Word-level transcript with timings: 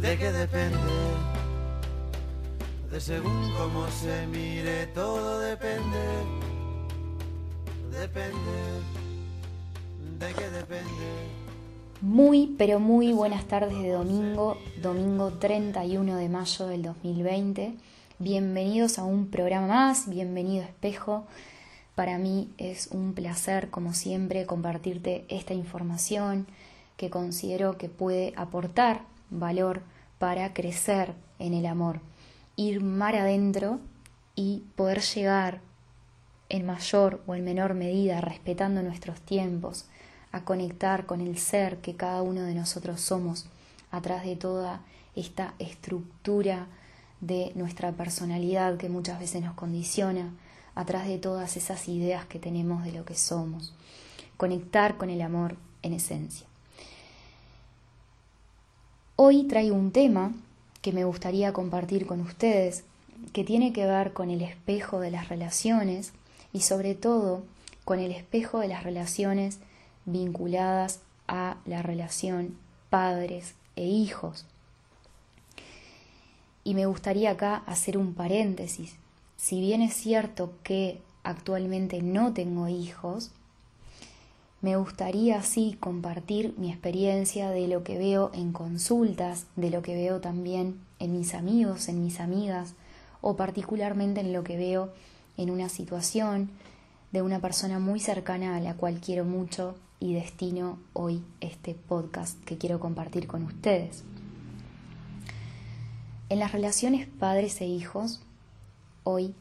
de 0.00 0.16
qué 0.16 0.32
depende. 0.32 0.78
De 2.90 3.00
según 3.00 3.52
cómo 3.56 3.86
se 3.88 4.26
mire, 4.26 4.86
todo 4.88 5.40
depende. 5.40 5.98
Depende, 7.92 8.56
de 10.18 10.34
qué 10.34 10.50
depende. 10.50 10.90
Muy, 12.00 12.54
pero 12.56 12.80
muy 12.80 13.12
buenas 13.12 13.44
tardes 13.44 13.82
de 13.82 13.90
domingo, 13.90 14.56
domingo 14.80 15.32
31 15.32 16.16
de 16.16 16.28
mayo 16.30 16.66
del 16.66 16.82
2020. 16.82 17.74
Bienvenidos 18.18 18.98
a 18.98 19.04
un 19.04 19.26
programa 19.26 19.66
más, 19.66 20.08
bienvenido 20.08 20.64
Espejo. 20.64 21.26
Para 21.94 22.16
mí 22.16 22.48
es 22.56 22.86
un 22.86 23.12
placer, 23.12 23.68
como 23.68 23.92
siempre, 23.92 24.46
compartirte 24.46 25.26
esta 25.28 25.52
información 25.52 26.46
que 26.96 27.10
considero 27.10 27.76
que 27.76 27.90
puede 27.90 28.32
aportar 28.36 29.02
valor 29.30 29.82
para 30.18 30.52
crecer 30.52 31.14
en 31.38 31.54
el 31.54 31.66
amor, 31.66 32.00
ir 32.56 32.82
mar 32.82 33.16
adentro 33.16 33.80
y 34.34 34.64
poder 34.76 35.00
llegar 35.00 35.60
en 36.48 36.66
mayor 36.66 37.22
o 37.26 37.34
en 37.34 37.44
menor 37.44 37.74
medida, 37.74 38.20
respetando 38.20 38.82
nuestros 38.82 39.20
tiempos, 39.20 39.86
a 40.32 40.44
conectar 40.44 41.06
con 41.06 41.20
el 41.20 41.38
ser 41.38 41.78
que 41.78 41.96
cada 41.96 42.22
uno 42.22 42.42
de 42.42 42.54
nosotros 42.54 43.00
somos, 43.00 43.46
atrás 43.90 44.24
de 44.24 44.36
toda 44.36 44.82
esta 45.16 45.54
estructura 45.58 46.66
de 47.20 47.52
nuestra 47.54 47.92
personalidad 47.92 48.76
que 48.76 48.88
muchas 48.88 49.18
veces 49.18 49.42
nos 49.42 49.54
condiciona, 49.54 50.32
atrás 50.74 51.06
de 51.06 51.18
todas 51.18 51.56
esas 51.56 51.88
ideas 51.88 52.26
que 52.26 52.38
tenemos 52.38 52.84
de 52.84 52.92
lo 52.92 53.04
que 53.04 53.14
somos. 53.14 53.74
Conectar 54.36 54.96
con 54.96 55.10
el 55.10 55.20
amor 55.20 55.56
en 55.82 55.92
esencia. 55.92 56.49
Hoy 59.22 59.42
traigo 59.42 59.76
un 59.76 59.90
tema 59.90 60.32
que 60.80 60.94
me 60.94 61.04
gustaría 61.04 61.52
compartir 61.52 62.06
con 62.06 62.22
ustedes, 62.22 62.84
que 63.34 63.44
tiene 63.44 63.70
que 63.74 63.84
ver 63.84 64.14
con 64.14 64.30
el 64.30 64.40
espejo 64.40 64.98
de 64.98 65.10
las 65.10 65.28
relaciones 65.28 66.14
y 66.54 66.60
sobre 66.60 66.94
todo 66.94 67.42
con 67.84 67.98
el 67.98 68.12
espejo 68.12 68.60
de 68.60 68.68
las 68.68 68.82
relaciones 68.82 69.58
vinculadas 70.06 71.00
a 71.28 71.58
la 71.66 71.82
relación 71.82 72.56
padres 72.88 73.52
e 73.76 73.84
hijos. 73.84 74.46
Y 76.64 76.72
me 76.72 76.86
gustaría 76.86 77.32
acá 77.32 77.56
hacer 77.66 77.98
un 77.98 78.14
paréntesis. 78.14 78.94
Si 79.36 79.60
bien 79.60 79.82
es 79.82 79.92
cierto 79.92 80.54
que 80.62 80.98
actualmente 81.24 82.00
no 82.00 82.32
tengo 82.32 82.68
hijos, 82.68 83.32
me 84.62 84.76
gustaría 84.76 85.42
sí 85.42 85.76
compartir 85.80 86.54
mi 86.58 86.70
experiencia 86.70 87.50
de 87.50 87.66
lo 87.66 87.82
que 87.82 87.96
veo 87.96 88.30
en 88.34 88.52
consultas, 88.52 89.46
de 89.56 89.70
lo 89.70 89.80
que 89.80 89.94
veo 89.94 90.20
también 90.20 90.80
en 90.98 91.12
mis 91.12 91.34
amigos, 91.34 91.88
en 91.88 92.04
mis 92.04 92.20
amigas, 92.20 92.74
o 93.22 93.36
particularmente 93.36 94.20
en 94.20 94.32
lo 94.32 94.44
que 94.44 94.58
veo 94.58 94.92
en 95.38 95.50
una 95.50 95.68
situación 95.70 96.50
de 97.10 97.22
una 97.22 97.40
persona 97.40 97.78
muy 97.78 98.00
cercana 98.00 98.56
a 98.56 98.60
la 98.60 98.74
cual 98.74 99.00
quiero 99.00 99.24
mucho 99.24 99.76
y 99.98 100.14
destino 100.14 100.78
hoy 100.92 101.24
este 101.40 101.74
podcast 101.74 102.42
que 102.44 102.58
quiero 102.58 102.80
compartir 102.80 103.26
con 103.26 103.44
ustedes. 103.44 104.04
En 106.28 106.38
las 106.38 106.52
relaciones 106.52 107.06
padres 107.06 107.60
e 107.60 107.66
hijos, 107.66 108.20
hoy 109.04 109.34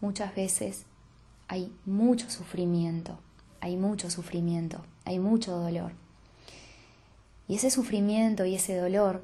muchas 0.00 0.34
veces 0.34 0.84
hay 1.46 1.72
mucho 1.86 2.28
sufrimiento, 2.28 3.18
hay 3.60 3.76
mucho 3.76 4.10
sufrimiento, 4.10 4.84
hay 5.04 5.18
mucho 5.18 5.56
dolor. 5.56 5.92
Y 7.46 7.54
ese 7.56 7.70
sufrimiento 7.70 8.44
y 8.44 8.54
ese 8.54 8.76
dolor 8.76 9.22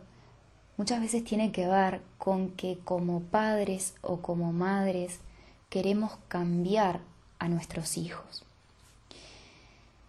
muchas 0.77 1.01
veces 1.01 1.25
tiene 1.25 1.53
que 1.53 1.67
ver 1.67 2.01
con 2.19 2.51
que 2.51 2.79
como 2.85 3.21
padres 3.21 3.95
o 4.01 4.19
como 4.19 4.53
madres 4.53 5.21
queremos 5.69 6.13
cambiar 6.29 7.01
a 7.39 7.49
nuestros 7.49 7.97
hijos. 7.99 8.45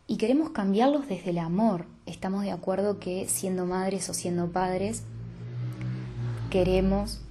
Y 0.08 0.18
queremos 0.18 0.52
cambiarlos 0.52 1.08
desde 1.08 1.32
el 1.32 1.40
amor. 1.40 1.88
Estamos 2.06 2.44
de 2.44 2.52
acuerdo 2.52 3.00
que 3.00 3.28
siendo 3.28 3.66
madres 3.66 4.08
o 4.10 4.14
siendo 4.14 4.52
padres, 4.52 5.04
queremos 6.52 7.22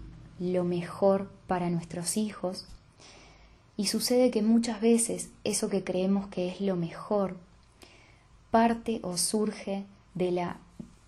lo 0.41 0.65
mejor 0.65 1.31
para 1.47 1.71
nuestros 1.71 2.16
hijos 2.16 2.66
y 3.77 3.87
sucede 3.87 4.31
que 4.31 4.43
muchas 4.43 4.81
veces 4.81 5.31
eso 5.43 5.69
que 5.69 5.83
creemos 5.83 6.29
que 6.29 6.49
es 6.49 6.61
lo 6.61 6.77
mejor 6.77 7.37
parte 8.51 9.01
o 9.03 9.17
surge 9.17 9.85
de 10.15 10.31
la 10.31 10.59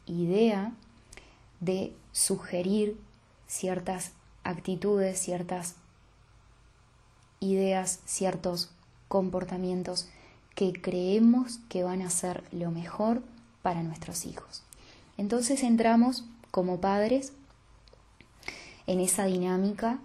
idea 0.06 0.72
de 1.60 1.93
sugerir 2.12 2.99
ciertas 3.47 4.12
actitudes, 4.43 5.21
ciertas 5.21 5.77
ideas, 7.41 8.00
ciertos 8.04 8.71
comportamientos 9.09 10.09
que 10.54 10.72
creemos 10.72 11.60
que 11.69 11.84
van 11.84 12.03
a 12.03 12.10
ser 12.10 12.43
lo 12.50 12.71
mejor 12.71 13.22
para 13.62 13.83
nuestros 13.83 14.27
hijos. 14.27 14.62
Entonces 15.19 15.62
entramos 15.62 16.25
como 16.50 16.81
padres 16.81 17.33
en 18.87 19.00
esa 19.00 19.27
dinámica 19.27 19.98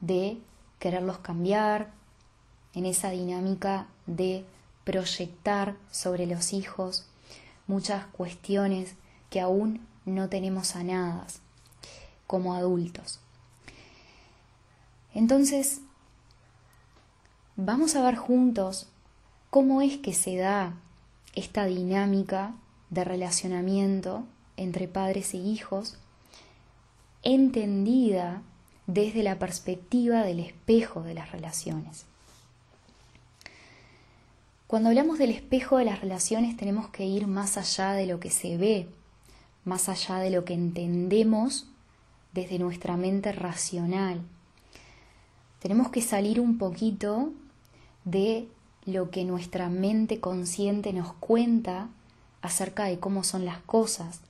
de 0.00 0.38
quererlos 0.78 1.18
cambiar, 1.18 1.92
en 2.78 2.86
esa 2.86 3.10
dinámica 3.10 3.86
de 4.06 4.44
proyectar 4.84 5.76
sobre 5.90 6.26
los 6.26 6.52
hijos 6.52 7.06
muchas 7.66 8.06
cuestiones 8.06 8.94
que 9.30 9.40
aún 9.40 9.86
no 10.06 10.28
tenemos 10.28 10.68
sanadas 10.68 11.40
como 12.26 12.54
adultos. 12.54 13.20
Entonces, 15.14 15.80
vamos 17.56 17.96
a 17.96 18.02
ver 18.02 18.16
juntos 18.16 18.88
cómo 19.50 19.82
es 19.82 19.98
que 19.98 20.14
se 20.14 20.36
da 20.36 20.74
esta 21.34 21.66
dinámica 21.66 22.54
de 22.90 23.04
relacionamiento 23.04 24.24
entre 24.56 24.88
padres 24.88 25.34
e 25.34 25.38
hijos 25.38 25.98
entendida 27.22 28.42
desde 28.86 29.22
la 29.22 29.38
perspectiva 29.38 30.22
del 30.22 30.40
espejo 30.40 31.02
de 31.02 31.14
las 31.14 31.32
relaciones. 31.32 32.06
Cuando 34.68 34.90
hablamos 34.90 35.16
del 35.16 35.30
espejo 35.30 35.78
de 35.78 35.86
las 35.86 36.02
relaciones 36.02 36.54
tenemos 36.54 36.88
que 36.90 37.06
ir 37.06 37.26
más 37.26 37.56
allá 37.56 37.92
de 37.92 38.04
lo 38.04 38.20
que 38.20 38.28
se 38.28 38.58
ve, 38.58 38.86
más 39.64 39.88
allá 39.88 40.18
de 40.18 40.28
lo 40.28 40.44
que 40.44 40.52
entendemos 40.52 41.66
desde 42.34 42.58
nuestra 42.58 42.98
mente 42.98 43.32
racional. 43.32 44.20
Tenemos 45.58 45.88
que 45.88 46.02
salir 46.02 46.38
un 46.38 46.58
poquito 46.58 47.32
de 48.04 48.46
lo 48.84 49.10
que 49.10 49.24
nuestra 49.24 49.70
mente 49.70 50.20
consciente 50.20 50.92
nos 50.92 51.14
cuenta 51.14 51.88
acerca 52.42 52.84
de 52.84 53.00
cómo 53.00 53.24
son 53.24 53.46
las 53.46 53.62
cosas 53.62 54.20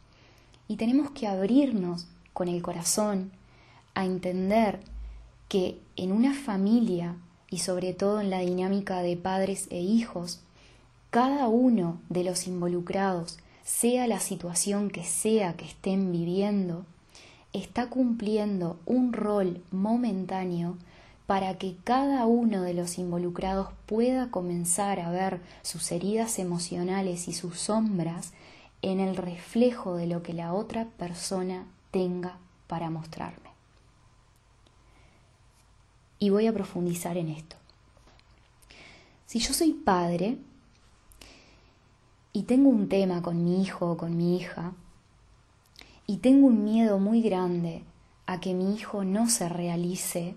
y 0.68 0.76
tenemos 0.76 1.10
que 1.10 1.26
abrirnos 1.26 2.06
con 2.32 2.46
el 2.46 2.62
corazón 2.62 3.32
a 3.96 4.04
entender 4.04 4.78
que 5.48 5.80
en 5.96 6.12
una 6.12 6.32
familia 6.32 7.16
y 7.50 7.58
sobre 7.58 7.94
todo 7.94 8.20
en 8.20 8.30
la 8.30 8.40
dinámica 8.40 9.02
de 9.02 9.16
padres 9.16 9.66
e 9.70 9.80
hijos, 9.80 10.40
cada 11.10 11.48
uno 11.48 12.00
de 12.08 12.24
los 12.24 12.46
involucrados, 12.46 13.38
sea 13.64 14.06
la 14.06 14.20
situación 14.20 14.90
que 14.90 15.04
sea 15.04 15.54
que 15.54 15.64
estén 15.64 16.12
viviendo, 16.12 16.84
está 17.52 17.88
cumpliendo 17.88 18.78
un 18.86 19.12
rol 19.12 19.62
momentáneo 19.70 20.76
para 21.26 21.58
que 21.58 21.76
cada 21.84 22.24
uno 22.24 22.62
de 22.62 22.72
los 22.72 22.98
involucrados 22.98 23.68
pueda 23.86 24.30
comenzar 24.30 25.00
a 25.00 25.10
ver 25.10 25.40
sus 25.62 25.92
heridas 25.92 26.38
emocionales 26.38 27.28
y 27.28 27.34
sus 27.34 27.58
sombras 27.58 28.32
en 28.80 29.00
el 29.00 29.16
reflejo 29.16 29.96
de 29.96 30.06
lo 30.06 30.22
que 30.22 30.32
la 30.32 30.54
otra 30.54 30.86
persona 30.96 31.66
tenga 31.90 32.38
para 32.66 32.88
mostrarme. 32.88 33.47
Y 36.18 36.30
voy 36.30 36.46
a 36.46 36.52
profundizar 36.52 37.16
en 37.16 37.28
esto. 37.28 37.56
Si 39.26 39.38
yo 39.38 39.52
soy 39.52 39.72
padre 39.72 40.38
y 42.32 42.42
tengo 42.44 42.68
un 42.70 42.88
tema 42.88 43.22
con 43.22 43.44
mi 43.44 43.62
hijo 43.62 43.90
o 43.90 43.96
con 43.96 44.16
mi 44.16 44.36
hija, 44.36 44.72
y 46.10 46.16
tengo 46.16 46.46
un 46.46 46.64
miedo 46.64 46.98
muy 46.98 47.20
grande 47.20 47.82
a 48.24 48.40
que 48.40 48.54
mi 48.54 48.74
hijo 48.74 49.04
no 49.04 49.28
se 49.28 49.46
realice, 49.48 50.34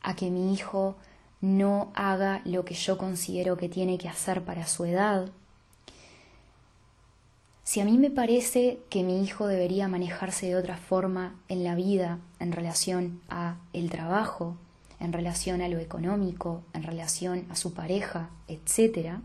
a 0.00 0.16
que 0.16 0.30
mi 0.30 0.54
hijo 0.54 0.96
no 1.42 1.92
haga 1.94 2.40
lo 2.46 2.64
que 2.64 2.74
yo 2.74 2.96
considero 2.96 3.58
que 3.58 3.68
tiene 3.68 3.98
que 3.98 4.08
hacer 4.08 4.42
para 4.44 4.66
su 4.66 4.86
edad. 4.86 5.30
Si 7.64 7.80
a 7.80 7.84
mí 7.84 7.98
me 7.98 8.10
parece 8.10 8.80
que 8.88 9.02
mi 9.02 9.22
hijo 9.22 9.46
debería 9.46 9.88
manejarse 9.88 10.46
de 10.46 10.56
otra 10.56 10.78
forma 10.78 11.38
en 11.48 11.64
la 11.64 11.74
vida 11.74 12.18
en 12.38 12.52
relación 12.52 13.20
a 13.28 13.56
el 13.74 13.90
trabajo, 13.90 14.56
en 15.02 15.12
relación 15.12 15.60
a 15.62 15.68
lo 15.68 15.80
económico, 15.80 16.62
en 16.72 16.84
relación 16.84 17.44
a 17.50 17.56
su 17.56 17.74
pareja, 17.74 18.30
etc., 18.46 19.16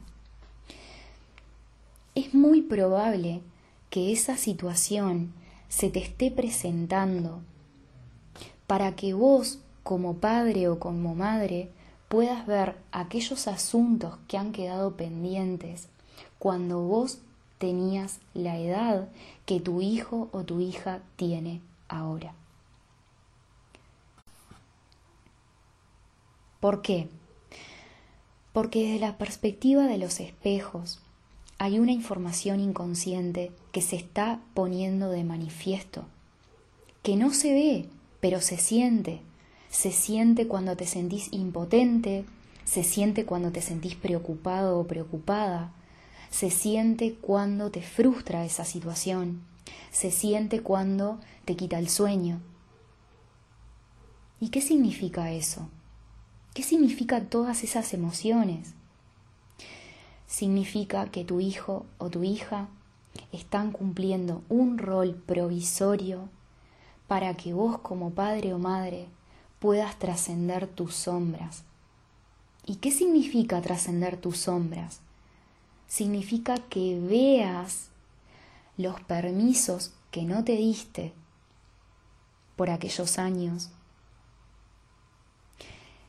es 2.15 2.33
muy 2.33 2.63
probable 2.63 3.41
que 3.91 4.11
esa 4.11 4.37
situación 4.37 5.33
se 5.69 5.91
te 5.91 5.99
esté 5.99 6.31
presentando 6.31 7.41
para 8.65 8.95
que 8.95 9.13
vos 9.13 9.59
como 9.83 10.15
padre 10.15 10.67
o 10.67 10.79
como 10.79 11.13
madre 11.13 11.69
puedas 12.07 12.47
ver 12.47 12.75
aquellos 12.91 13.47
asuntos 13.47 14.17
que 14.27 14.37
han 14.37 14.53
quedado 14.53 14.95
pendientes 14.97 15.89
cuando 16.39 16.81
vos 16.81 17.19
tenías 17.59 18.19
la 18.33 18.57
edad 18.57 19.09
que 19.45 19.59
tu 19.59 19.81
hijo 19.81 20.29
o 20.31 20.43
tu 20.43 20.59
hija 20.59 21.01
tiene 21.17 21.61
ahora. 21.87 22.33
¿Por 26.59 26.81
qué? 26.81 27.07
Porque 28.51 28.83
desde 28.83 28.99
la 28.99 29.17
perspectiva 29.17 29.85
de 29.85 29.99
los 29.99 30.19
espejos 30.19 30.99
hay 31.59 31.79
una 31.79 31.91
información 31.91 32.59
inconsciente 32.59 33.51
que 33.71 33.81
se 33.81 33.95
está 33.95 34.39
poniendo 34.53 35.09
de 35.09 35.23
manifiesto, 35.23 36.05
que 37.03 37.15
no 37.15 37.33
se 37.33 37.53
ve, 37.53 37.89
pero 38.19 38.41
se 38.41 38.57
siente, 38.57 39.21
se 39.69 39.91
siente 39.91 40.47
cuando 40.47 40.75
te 40.75 40.87
sentís 40.87 41.31
impotente, 41.31 42.25
se 42.65 42.83
siente 42.83 43.25
cuando 43.25 43.51
te 43.51 43.61
sentís 43.61 43.95
preocupado 43.95 44.79
o 44.79 44.87
preocupada, 44.87 45.71
se 46.31 46.49
siente 46.49 47.13
cuando 47.15 47.71
te 47.71 47.81
frustra 47.81 48.45
esa 48.45 48.65
situación, 48.65 49.41
se 49.91 50.11
siente 50.11 50.61
cuando 50.61 51.19
te 51.45 51.55
quita 51.55 51.79
el 51.79 51.89
sueño. 51.89 52.41
¿Y 54.39 54.49
qué 54.49 54.61
significa 54.61 55.31
eso? 55.31 55.69
¿Qué 56.57 56.63
significa 56.63 57.21
todas 57.21 57.63
esas 57.63 57.93
emociones? 57.93 58.73
Significa 60.25 61.05
que 61.11 61.23
tu 61.23 61.39
hijo 61.39 61.85
o 61.99 62.09
tu 62.09 62.23
hija 62.23 62.67
están 63.31 63.71
cumpliendo 63.71 64.41
un 64.49 64.79
rol 64.79 65.13
provisorio 65.13 66.29
para 67.07 67.35
que 67.37 67.53
vos 67.53 67.77
como 67.77 68.09
padre 68.09 68.55
o 68.55 68.57
madre 68.57 69.05
puedas 69.59 69.99
trascender 69.99 70.65
tus 70.65 70.95
sombras. 70.95 71.61
¿Y 72.65 72.77
qué 72.77 72.89
significa 72.89 73.61
trascender 73.61 74.17
tus 74.17 74.39
sombras? 74.39 75.01
Significa 75.87 76.57
que 76.57 76.99
veas 76.99 77.89
los 78.77 78.99
permisos 79.01 79.93
que 80.09 80.23
no 80.23 80.43
te 80.43 80.53
diste 80.53 81.13
por 82.55 82.71
aquellos 82.71 83.19
años. 83.19 83.69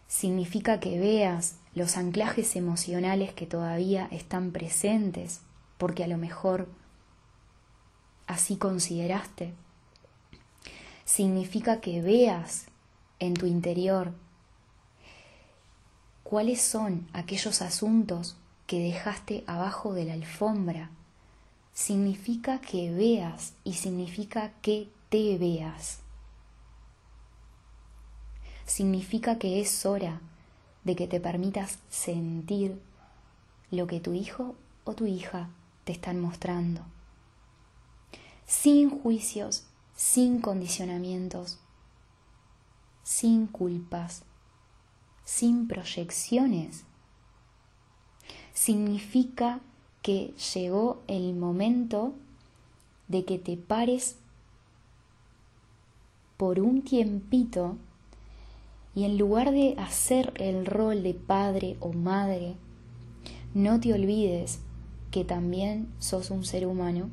Significa 0.08 0.80
que 0.80 0.98
veas 0.98 1.56
los 1.74 1.98
anclajes 1.98 2.56
emocionales 2.56 3.34
que 3.34 3.46
todavía 3.46 4.08
están 4.10 4.52
presentes, 4.52 5.42
porque 5.76 6.02
a 6.02 6.08
lo 6.08 6.16
mejor 6.16 6.66
así 8.26 8.56
consideraste. 8.56 9.52
Significa 11.04 11.80
que 11.80 12.00
veas 12.00 12.66
en 13.18 13.34
tu 13.34 13.46
interior 13.46 14.12
cuáles 16.22 16.62
son 16.62 17.06
aquellos 17.12 17.62
asuntos 17.62 18.36
que 18.66 18.80
dejaste 18.80 19.44
abajo 19.46 19.92
de 19.92 20.04
la 20.06 20.14
alfombra. 20.14 20.90
Significa 21.72 22.60
que 22.60 22.90
veas 22.92 23.52
y 23.62 23.74
significa 23.74 24.52
que 24.62 24.88
te 25.10 25.38
veas. 25.38 26.00
Significa 28.68 29.38
que 29.38 29.62
es 29.62 29.86
hora 29.86 30.20
de 30.84 30.94
que 30.94 31.06
te 31.06 31.20
permitas 31.20 31.78
sentir 31.88 32.78
lo 33.70 33.86
que 33.86 33.98
tu 33.98 34.12
hijo 34.12 34.56
o 34.84 34.92
tu 34.92 35.06
hija 35.06 35.48
te 35.84 35.92
están 35.92 36.20
mostrando. 36.20 36.82
Sin 38.44 38.90
juicios, 38.90 39.64
sin 39.96 40.42
condicionamientos, 40.42 41.58
sin 43.04 43.46
culpas, 43.46 44.22
sin 45.24 45.66
proyecciones. 45.66 46.84
Significa 48.52 49.60
que 50.02 50.34
llegó 50.54 51.02
el 51.06 51.34
momento 51.34 52.12
de 53.08 53.24
que 53.24 53.38
te 53.38 53.56
pares 53.56 54.16
por 56.36 56.60
un 56.60 56.82
tiempito 56.82 57.78
y 58.98 59.04
en 59.04 59.16
lugar 59.16 59.52
de 59.52 59.76
hacer 59.78 60.32
el 60.38 60.66
rol 60.66 61.04
de 61.04 61.14
padre 61.14 61.76
o 61.78 61.92
madre, 61.92 62.56
no 63.54 63.78
te 63.78 63.92
olvides 63.92 64.58
que 65.12 65.24
también 65.24 65.88
sos 66.00 66.32
un 66.32 66.44
ser 66.44 66.66
humano 66.66 67.08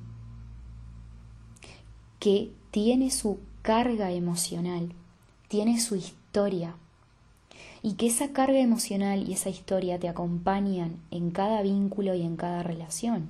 que 2.17 2.51
tiene 2.71 3.11
su 3.11 3.37
carga 3.61 4.11
emocional 4.11 4.93
tiene 5.47 5.79
su 5.79 5.95
historia 5.95 6.75
y 7.83 7.93
que 7.93 8.07
esa 8.07 8.33
carga 8.33 8.59
emocional 8.59 9.29
y 9.29 9.33
esa 9.33 9.49
historia 9.49 9.99
te 9.99 10.09
acompañan 10.09 10.97
en 11.11 11.29
cada 11.29 11.61
vínculo 11.61 12.15
y 12.15 12.23
en 12.23 12.35
cada 12.35 12.63
relación. 12.63 13.29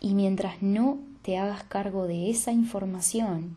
Y 0.00 0.14
mientras 0.14 0.60
no 0.60 0.98
te 1.22 1.38
hagas 1.38 1.62
cargo 1.62 2.08
de 2.08 2.30
esa 2.30 2.50
información, 2.50 3.56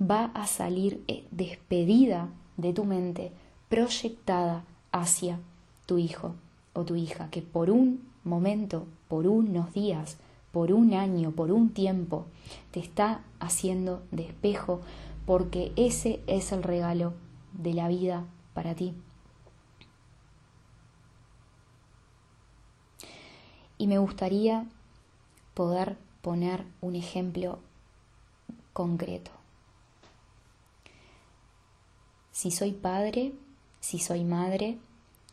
va 0.00 0.26
a 0.26 0.46
salir 0.46 1.02
eh, 1.08 1.24
despedida 1.32 2.28
de 2.56 2.72
tu 2.72 2.84
mente, 2.84 3.32
proyectada 3.68 4.64
hacia 4.92 5.38
tu 5.86 5.98
hijo 5.98 6.34
o 6.72 6.84
tu 6.84 6.96
hija, 6.96 7.30
que 7.30 7.42
por 7.42 7.70
un 7.70 8.08
momento, 8.24 8.86
por 9.08 9.26
unos 9.26 9.72
días, 9.72 10.16
por 10.52 10.72
un 10.72 10.94
año, 10.94 11.32
por 11.32 11.52
un 11.52 11.70
tiempo, 11.70 12.26
te 12.70 12.80
está 12.80 13.20
haciendo 13.40 14.02
de 14.10 14.24
espejo 14.24 14.80
porque 15.26 15.72
ese 15.76 16.20
es 16.26 16.52
el 16.52 16.62
regalo 16.62 17.12
de 17.52 17.74
la 17.74 17.88
vida 17.88 18.24
para 18.54 18.74
ti. 18.74 18.94
Y 23.78 23.86
me 23.86 23.98
gustaría 23.98 24.66
poder 25.54 25.96
poner 26.22 26.64
un 26.80 26.96
ejemplo 26.96 27.58
concreto. 28.72 29.35
Si 32.36 32.50
soy 32.50 32.72
padre, 32.72 33.32
si 33.80 33.98
soy 33.98 34.22
madre 34.22 34.76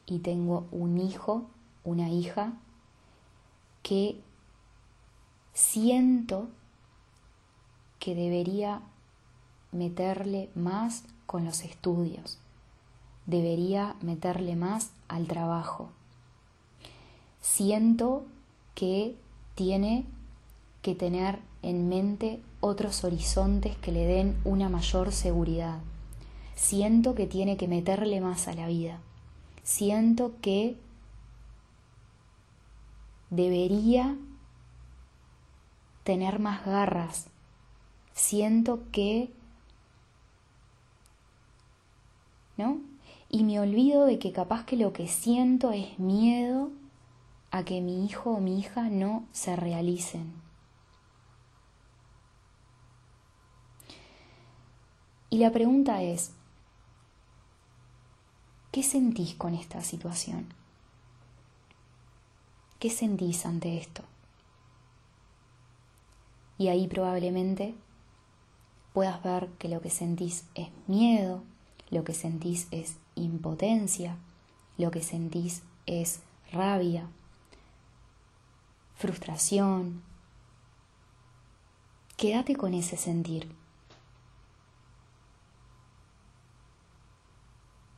y 0.05 0.19
tengo 0.19 0.67
un 0.71 1.01
hijo, 1.01 1.43
una 1.83 2.09
hija, 2.09 2.53
que 3.81 4.21
siento 5.53 6.47
que 7.99 8.15
debería 8.15 8.79
meterle 9.73 10.49
más 10.55 11.03
con 11.25 11.43
los 11.43 11.65
estudios, 11.65 12.37
debería 13.25 13.97
meterle 13.99 14.55
más 14.55 14.91
al 15.09 15.27
trabajo. 15.27 15.89
Siento 17.41 18.23
que 18.75 19.13
tiene 19.55 20.05
que 20.81 20.95
tener 20.95 21.39
en 21.63 21.89
mente 21.89 22.41
otros 22.61 23.03
horizontes 23.03 23.75
que 23.79 23.91
le 23.91 24.05
den 24.05 24.37
una 24.45 24.69
mayor 24.69 25.11
seguridad. 25.11 25.79
Siento 26.55 27.15
que 27.15 27.27
tiene 27.27 27.57
que 27.57 27.67
meterle 27.67 28.21
más 28.21 28.47
a 28.47 28.53
la 28.53 28.67
vida. 28.67 28.99
Siento 29.63 30.33
que 30.41 30.77
debería 33.29 34.15
tener 36.03 36.39
más 36.39 36.65
garras. 36.65 37.27
Siento 38.13 38.81
que 38.91 39.31
¿no? 42.57 42.81
Y 43.29 43.43
me 43.43 43.59
olvido 43.59 44.05
de 44.05 44.19
que 44.19 44.31
capaz 44.31 44.65
que 44.65 44.77
lo 44.77 44.93
que 44.93 45.07
siento 45.07 45.71
es 45.71 45.97
miedo 45.97 46.69
a 47.51 47.63
que 47.63 47.81
mi 47.81 48.05
hijo 48.05 48.31
o 48.31 48.39
mi 48.39 48.59
hija 48.59 48.89
no 48.89 49.25
se 49.31 49.55
realicen. 49.55 50.33
Y 55.29 55.39
la 55.39 55.51
pregunta 55.51 56.03
es, 56.03 56.31
¿qué 58.73 58.81
sentís 58.81 59.35
con 59.35 59.53
esta 59.53 59.81
situación? 59.81 60.47
¿Qué 62.79 62.89
sentís 62.89 63.45
ante 63.45 63.77
esto? 63.77 64.01
Y 66.57 66.69
ahí 66.69 66.87
probablemente 66.87 67.75
puedas 68.91 69.21
ver 69.21 69.47
que 69.59 69.69
lo 69.69 69.79
que 69.79 69.91
sentís 69.91 70.45
es 70.55 70.69
miedo, 70.87 71.43
lo 71.91 72.03
que 72.03 72.15
sentís 72.15 72.67
es 72.71 72.95
impotencia, 73.13 74.17
lo 74.79 74.89
que 74.89 75.03
sentís 75.03 75.61
es 75.85 76.21
rabia, 76.51 77.07
frustración. 78.95 80.01
Quédate 82.17 82.55
con 82.55 82.73
ese 82.73 82.97
sentir. 82.97 83.47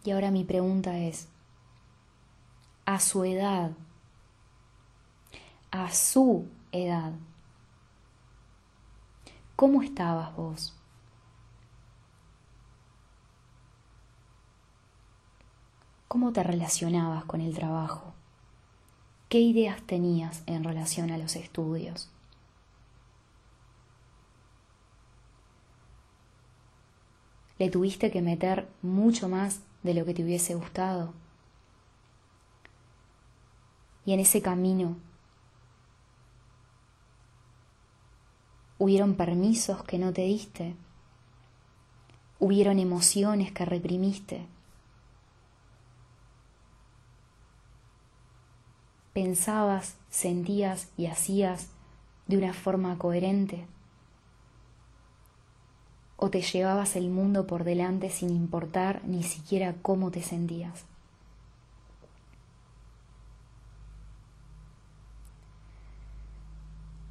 Y 0.06 0.12
ahora 0.12 0.30
mi 0.30 0.44
pregunta 0.44 1.00
es, 1.00 1.28
a 2.86 3.00
su 3.00 3.24
edad, 3.24 3.72
a 5.72 5.92
su 5.92 6.48
edad, 6.72 7.14
¿cómo 9.56 9.82
estabas 9.82 10.36
vos? 10.36 10.76
¿Cómo 16.08 16.32
te 16.32 16.44
relacionabas 16.44 17.26
con 17.26 17.42
el 17.42 17.56
trabajo? 17.56 18.14
¿Qué 19.28 19.40
ideas 19.40 19.82
tenías 19.82 20.44
en 20.46 20.64
relación 20.64 21.10
a 21.10 21.18
los 21.18 21.36
estudios? 21.36 22.12
¿Le 27.58 27.72
tuviste 27.72 28.12
que 28.12 28.22
meter 28.22 28.70
mucho 28.84 29.30
más 29.30 29.62
de 29.86 29.94
lo 29.94 30.04
que 30.04 30.16
te 30.16 30.24
hubiese 30.24 30.56
gustado? 30.56 31.14
Y 34.04 34.14
en 34.14 34.20
ese 34.20 34.42
camino 34.42 34.98
hubieron 38.80 39.14
permisos 39.14 39.84
que 39.84 40.00
no 40.00 40.12
te 40.12 40.24
diste, 40.24 40.76
hubieron 42.40 42.80
emociones 42.80 43.52
que 43.52 43.64
reprimiste. 43.64 44.48
Pensabas, 49.14 49.98
sentías 50.10 50.90
y 50.98 51.06
hacías 51.06 51.70
de 52.28 52.38
una 52.38 52.54
forma 52.54 52.98
coherente 52.98 53.68
o 56.26 56.32
te 56.32 56.42
llevabas 56.42 56.96
el 56.96 57.12
mundo 57.12 57.46
por 57.46 57.64
delante 57.64 58.10
sin 58.10 58.32
importar 58.32 59.04
ni 59.06 59.22
siquiera 59.22 59.76
cómo 59.84 60.10
te 60.10 60.24
sentías. 60.24 60.86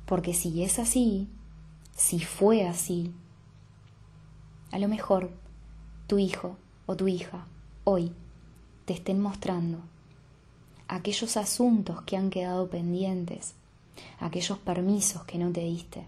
Porque 0.05 0.35
si 0.35 0.65
es 0.65 0.81
así, 0.81 1.29
si 1.95 2.19
fue 2.19 2.67
así, 2.67 3.15
a 4.73 4.81
lo 4.81 4.89
mejor 4.89 5.31
tu 6.09 6.19
hijo 6.19 6.57
o 6.87 6.97
tu 6.97 7.07
hija 7.07 7.47
hoy 7.85 8.13
te 8.85 8.95
estén 8.95 9.21
mostrando 9.21 9.79
aquellos 10.89 11.37
asuntos 11.37 12.03
que 12.03 12.17
han 12.17 12.31
quedado 12.31 12.69
pendientes, 12.69 13.55
aquellos 14.19 14.59
permisos 14.59 15.23
que 15.23 15.39
no 15.39 15.53
te 15.53 15.61
diste, 15.61 16.05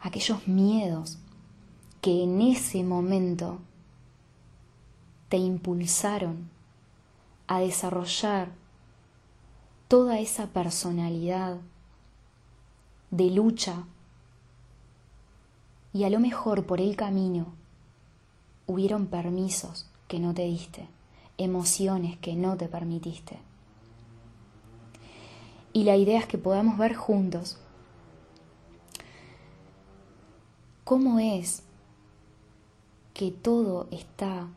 aquellos 0.00 0.48
miedos 0.48 1.18
que 2.00 2.22
en 2.22 2.40
ese 2.40 2.82
momento 2.82 3.58
te 5.28 5.36
impulsaron 5.36 6.48
a 7.46 7.60
desarrollar 7.60 8.48
toda 9.88 10.18
esa 10.18 10.46
personalidad 10.48 11.58
de 13.10 13.30
lucha 13.30 13.84
y 15.92 16.04
a 16.04 16.10
lo 16.10 16.20
mejor 16.20 16.64
por 16.64 16.80
el 16.80 16.96
camino 16.96 17.46
hubieron 18.66 19.06
permisos 19.06 19.86
que 20.06 20.20
no 20.20 20.32
te 20.32 20.42
diste, 20.42 20.86
emociones 21.38 22.16
que 22.18 22.36
no 22.36 22.56
te 22.56 22.68
permitiste. 22.68 23.38
Y 25.72 25.84
la 25.84 25.96
idea 25.96 26.20
es 26.20 26.26
que 26.26 26.38
podamos 26.38 26.78
ver 26.78 26.94
juntos 26.94 27.58
cómo 30.90 31.20
es 31.20 31.62
que 33.14 33.30
todo 33.30 33.86
está 33.92 34.48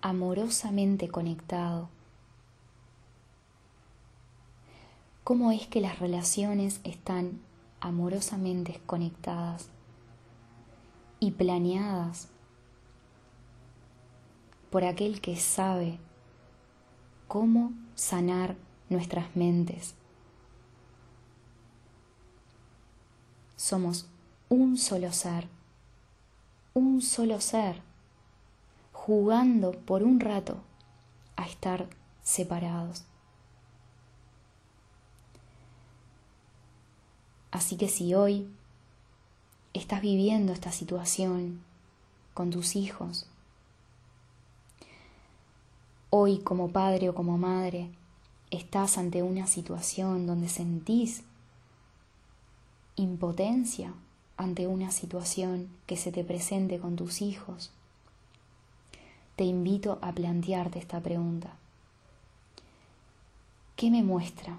amorosamente 0.00 1.06
conectado, 1.06 1.88
cómo 5.22 5.52
es 5.52 5.68
que 5.68 5.80
las 5.80 6.00
relaciones 6.00 6.80
están 6.82 7.40
amorosamente 7.78 8.80
conectadas 8.86 9.68
y 11.20 11.30
planeadas 11.30 12.26
por 14.68 14.82
aquel 14.82 15.20
que 15.20 15.36
sabe 15.36 16.00
cómo 17.28 17.72
sanar 17.94 18.56
nuestras 18.90 19.36
mentes. 19.36 19.94
Somos 23.54 24.08
un 24.50 24.78
solo 24.78 25.12
ser, 25.12 25.46
un 26.74 27.02
solo 27.02 27.40
ser, 27.40 27.82
jugando 28.92 29.72
por 29.72 30.02
un 30.02 30.20
rato 30.20 30.56
a 31.36 31.46
estar 31.46 31.88
separados. 32.22 33.04
Así 37.50 37.76
que 37.76 37.88
si 37.88 38.14
hoy 38.14 38.48
estás 39.74 40.00
viviendo 40.00 40.52
esta 40.52 40.72
situación 40.72 41.60
con 42.34 42.50
tus 42.50 42.76
hijos, 42.76 43.26
hoy 46.10 46.38
como 46.38 46.70
padre 46.70 47.08
o 47.10 47.14
como 47.14 47.36
madre 47.36 47.90
estás 48.50 48.96
ante 48.96 49.22
una 49.22 49.46
situación 49.46 50.26
donde 50.26 50.48
sentís 50.48 51.22
impotencia 52.96 53.92
ante 54.38 54.68
una 54.68 54.92
situación 54.92 55.68
que 55.86 55.96
se 55.96 56.12
te 56.12 56.24
presente 56.24 56.78
con 56.78 56.96
tus 56.96 57.20
hijos, 57.20 57.72
te 59.36 59.44
invito 59.44 59.98
a 60.00 60.12
plantearte 60.12 60.78
esta 60.78 61.00
pregunta. 61.00 61.52
¿Qué 63.76 63.90
me 63.90 64.02
muestra? 64.02 64.58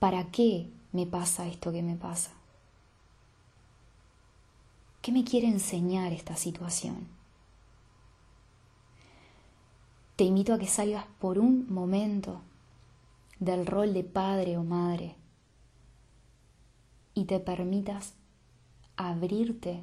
¿Para 0.00 0.24
qué 0.30 0.68
me 0.92 1.06
pasa 1.06 1.46
esto 1.46 1.72
que 1.72 1.82
me 1.82 1.94
pasa? 1.94 2.32
¿Qué 5.00 5.12
me 5.12 5.24
quiere 5.24 5.46
enseñar 5.46 6.12
esta 6.12 6.36
situación? 6.36 7.06
Te 10.16 10.24
invito 10.24 10.52
a 10.52 10.58
que 10.58 10.66
salgas 10.66 11.04
por 11.20 11.38
un 11.38 11.72
momento 11.72 12.40
del 13.38 13.66
rol 13.66 13.94
de 13.94 14.02
padre 14.02 14.56
o 14.58 14.64
madre 14.64 15.14
y 17.14 17.24
te 17.24 17.40
permitas 17.40 18.14
abrirte 18.96 19.82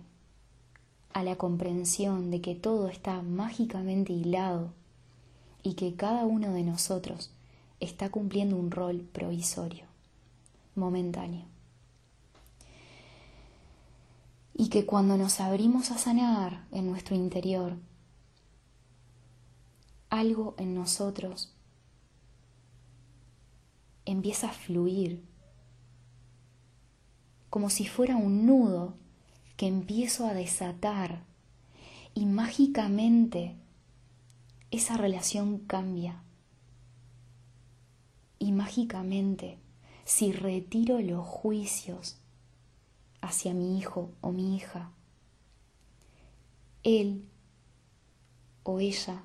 a 1.13 1.23
la 1.23 1.37
comprensión 1.37 2.31
de 2.31 2.41
que 2.41 2.55
todo 2.55 2.87
está 2.87 3.21
mágicamente 3.21 4.13
hilado 4.13 4.73
y 5.63 5.73
que 5.73 5.95
cada 5.95 6.25
uno 6.25 6.53
de 6.53 6.63
nosotros 6.63 7.31
está 7.79 8.09
cumpliendo 8.09 8.55
un 8.57 8.71
rol 8.71 9.01
provisorio, 9.11 9.85
momentáneo. 10.75 11.45
Y 14.53 14.69
que 14.69 14.85
cuando 14.85 15.17
nos 15.17 15.39
abrimos 15.39 15.91
a 15.91 15.97
sanar 15.97 16.65
en 16.71 16.87
nuestro 16.87 17.15
interior, 17.15 17.77
algo 20.09 20.55
en 20.57 20.75
nosotros 20.75 21.53
empieza 24.05 24.49
a 24.49 24.53
fluir 24.53 25.23
como 27.51 27.69
si 27.69 27.85
fuera 27.85 28.15
un 28.15 28.45
nudo 28.45 28.93
que 29.57 29.67
empiezo 29.67 30.25
a 30.25 30.33
desatar 30.33 31.25
y 32.13 32.25
mágicamente 32.25 33.57
esa 34.71 34.95
relación 34.95 35.59
cambia. 35.59 36.23
Y 38.39 38.53
mágicamente, 38.53 39.59
si 40.05 40.31
retiro 40.31 41.01
los 41.01 41.27
juicios 41.27 42.21
hacia 43.19 43.53
mi 43.53 43.77
hijo 43.77 44.13
o 44.21 44.31
mi 44.31 44.55
hija, 44.55 44.93
él 46.83 47.27
o 48.63 48.79
ella 48.79 49.23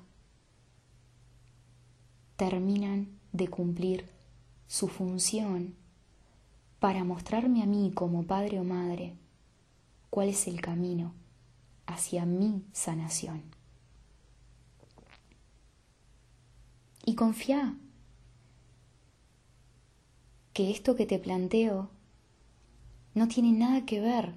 terminan 2.35 3.07
de 3.31 3.47
cumplir 3.47 4.09
su 4.67 4.89
función 4.89 5.86
para 6.79 7.03
mostrarme 7.03 7.63
a 7.63 7.65
mí 7.65 7.91
como 7.93 8.23
padre 8.23 8.59
o 8.59 8.63
madre 8.63 9.13
cuál 10.09 10.29
es 10.29 10.47
el 10.47 10.61
camino 10.61 11.13
hacia 11.85 12.25
mi 12.25 12.63
sanación. 12.73 13.41
Y 17.05 17.15
confía 17.15 17.75
que 20.53 20.71
esto 20.71 20.95
que 20.95 21.05
te 21.05 21.19
planteo 21.19 21.89
no 23.13 23.27
tiene 23.27 23.51
nada 23.51 23.85
que 23.85 23.99
ver 23.99 24.33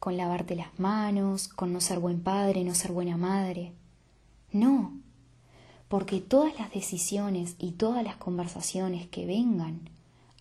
con 0.00 0.16
lavarte 0.16 0.56
las 0.56 0.78
manos, 0.78 1.48
con 1.48 1.72
no 1.72 1.80
ser 1.80 1.98
buen 1.98 2.20
padre, 2.20 2.64
no 2.64 2.74
ser 2.74 2.92
buena 2.92 3.16
madre. 3.16 3.72
No, 4.52 4.92
porque 5.88 6.20
todas 6.20 6.58
las 6.58 6.72
decisiones 6.72 7.54
y 7.58 7.72
todas 7.72 8.04
las 8.04 8.16
conversaciones 8.16 9.06
que 9.06 9.26
vengan 9.26 9.88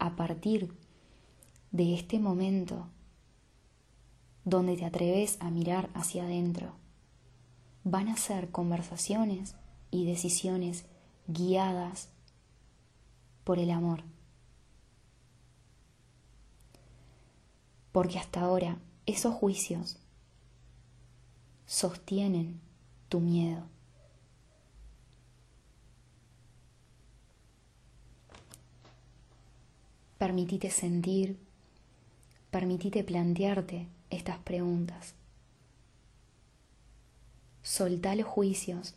a 0.04 0.18
partir 0.18 0.78
de 1.72 1.94
este 1.94 2.20
momento 2.20 2.90
donde 4.44 4.76
te 4.76 4.84
atreves 4.84 5.38
a 5.40 5.50
mirar 5.50 5.90
hacia 5.94 6.26
adentro, 6.26 6.74
van 7.86 8.10
a 8.10 8.18
ser 8.18 8.52
conversaciones 8.52 9.56
y 9.92 10.06
decisiones 10.06 10.84
guiadas 11.28 12.10
por 13.46 13.60
el 13.60 13.72
amor. 13.72 14.04
Porque 17.94 18.20
hasta 18.20 18.42
ahora 18.42 18.80
esos 19.06 19.34
juicios 19.34 20.00
sostienen 21.66 22.60
tu 23.08 23.22
miedo. 23.22 23.73
Permitite 30.34 30.72
sentir, 30.72 31.38
permitite 32.50 33.04
plantearte 33.04 33.88
estas 34.10 34.40
preguntas. 34.40 35.14
Soltá 37.62 38.16
los 38.16 38.26
juicios 38.26 38.96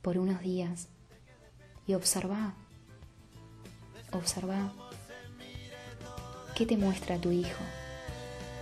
por 0.00 0.18
unos 0.18 0.40
días 0.40 0.86
y 1.88 1.94
observa, 1.94 2.54
observa 4.12 4.72
qué 6.54 6.64
te 6.64 6.76
muestra 6.76 7.18
tu 7.18 7.32
hijo. 7.32 7.64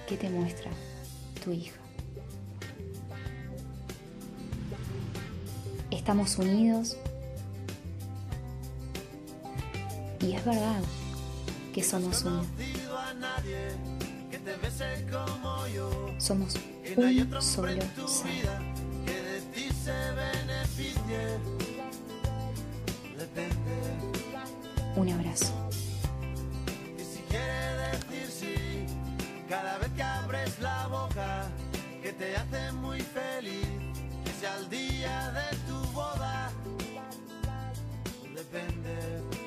¿Qué 0.09 0.17
te 0.17 0.31
muestra 0.31 0.71
tu 1.45 1.53
hija? 1.53 1.77
Estamos 5.91 6.39
unidos 6.39 6.97
y 10.21 10.33
es 10.33 10.45
verdad 10.45 10.83
que 11.73 11.83
somos 11.83 12.23
uno. 12.25 12.45
Somos 16.19 16.55
un 16.97 17.43
solo 17.43 17.69
ser. 18.07 18.61
Un 24.97 25.09
abrazo. 25.11 25.61
te 32.21 32.37
hace 32.37 32.73
muy 32.73 33.01
feliz, 33.01 33.67
que 34.25 34.33
sea 34.41 34.57
el 34.59 34.69
día 34.69 35.33
de 35.33 35.57
tu 35.67 35.93
boda. 35.93 36.51
Depende. 38.35 39.40